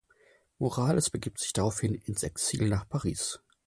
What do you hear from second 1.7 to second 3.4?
ins Exil nach Paris.